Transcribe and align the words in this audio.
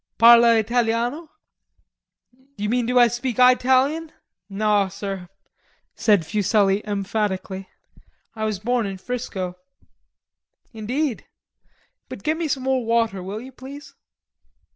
"Parla 0.17 0.57
Italiano?" 0.57 1.29
"You 2.57 2.69
mean, 2.69 2.87
do 2.87 2.97
I 2.97 3.07
speak 3.07 3.37
Eyetalian? 3.39 4.11
Naw, 4.49 4.87
sir," 4.87 5.29
said 5.93 6.25
Fuselli 6.25 6.81
emphatically, 6.87 7.69
"I 8.35 8.45
was 8.45 8.57
born 8.57 8.87
in 8.87 8.97
Frisco." 8.97 9.59
"Indeed? 10.73 11.27
But 12.09 12.23
get 12.23 12.35
me 12.35 12.47
some 12.47 12.63
more 12.63 12.83
water, 12.83 13.21
will 13.21 13.41
you, 13.41 13.51
please?" 13.51 13.93